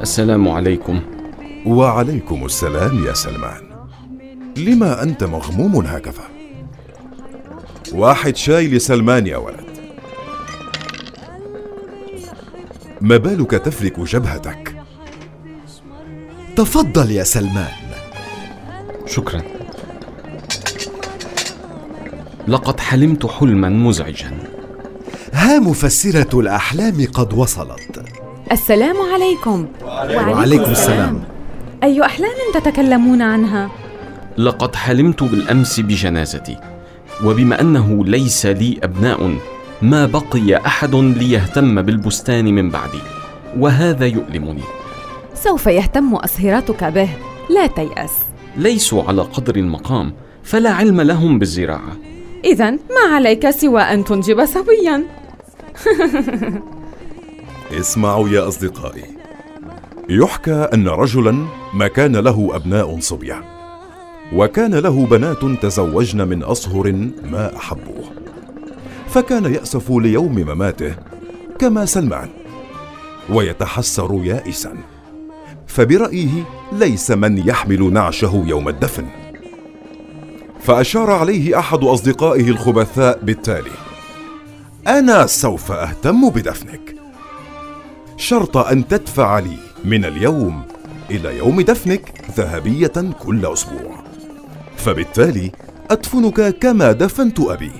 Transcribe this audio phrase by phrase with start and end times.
[0.00, 1.00] السلام عليكم.
[1.66, 3.62] وعليكم السلام يا سلمان.
[4.56, 6.24] لما أنت مغموم هكذا؟
[7.92, 9.64] واحد شاي لسلمان يا ولد.
[13.00, 14.76] ما بالك تفلك جبهتك؟
[16.56, 17.72] تفضل يا سلمان.
[19.06, 19.42] شكرا.
[22.48, 24.53] لقد حلمت حلما مزعجا.
[25.34, 28.02] ها مفسرة الأحلام قد وصلت.
[28.52, 29.66] السلام عليكم.
[29.84, 31.24] وعليكم السلام.
[31.82, 33.70] أي أحلام تتكلمون عنها؟
[34.38, 36.56] لقد حلمت بالأمس بجنازتي
[37.24, 39.36] وبما أنه ليس لي أبناء
[39.82, 43.00] ما بقي أحد ليهتم بالبستان من بعدي
[43.58, 44.62] وهذا يؤلمني.
[45.34, 47.08] سوف يهتم أصهرتك به
[47.50, 48.12] لا تيأس.
[48.56, 51.96] ليسوا على قدر المقام فلا علم لهم بالزراعة.
[52.44, 55.04] إذا ما عليك سوى أن تنجب صبيا
[57.80, 59.04] اسمعوا يا أصدقائي.
[60.08, 63.44] يحكى أن رجلا ما كان له أبناء صبية
[64.32, 68.04] وكان له بنات تزوجن من أصهر ما أحبوه.
[69.08, 70.94] فكان يأسف ليوم مماته
[71.58, 72.28] كما سلمان
[73.30, 74.76] ويتحسر يائسا.
[75.66, 79.06] فبرأيه ليس من يحمل نعشه يوم الدفن.
[80.60, 83.70] فأشار عليه أحد أصدقائه الخبثاء بالتالي
[84.86, 86.94] أنا سوف أهتم بدفنك.
[88.16, 90.62] شرط أن تدفع لي من اليوم
[91.10, 92.92] إلى يوم دفنك ذهبية
[93.22, 94.04] كل أسبوع.
[94.76, 95.52] فبالتالي
[95.90, 97.72] أدفنك كما دفنت أبي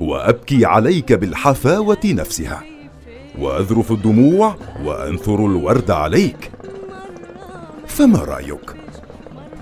[0.00, 2.62] وأبكي عليك بالحفاوة نفسها.
[3.38, 6.50] وأذرف الدموع وأنثر الورد عليك.
[7.86, 8.74] فما رأيك؟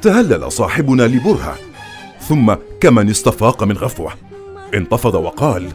[0.02, 1.54] تهلل صاحبنا لبرهة
[2.20, 4.12] ثم كمن استفاق من غفوة.
[4.74, 5.68] انتفض وقال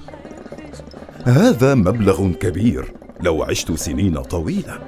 [1.25, 2.93] هذا مبلغ كبير.
[3.21, 4.79] لو عشت سنين طويلة.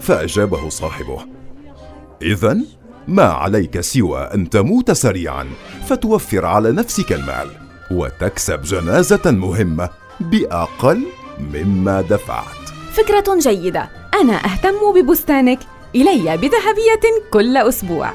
[0.00, 1.18] فأجابه صاحبه
[2.22, 2.58] إذا
[3.08, 5.46] ما عليك سوى أن تموت سريعا.
[5.86, 7.48] فتوفر على نفسك المال
[7.90, 11.06] وتكسب جنازة مهمة بأقل
[11.54, 12.68] مما دفعت.
[12.92, 13.90] فكرة جيدة.
[14.20, 15.58] أنا أهتم ببستانك.
[15.94, 18.10] إلي بذهبية كل أسبوع.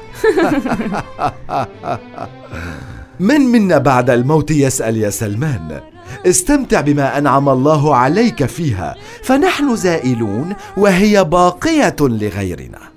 [3.20, 5.80] من منا بعد الموت يسأل يا سلمان؟
[6.26, 8.94] استمتع بما أنعم الله عليك فيها.
[9.22, 12.92] فنحن زائلون وهي باقية لغيرنا.